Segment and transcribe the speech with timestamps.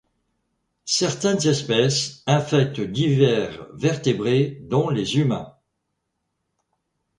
[0.95, 5.53] Certaines espèces infectent divers vertébrés dont les humains.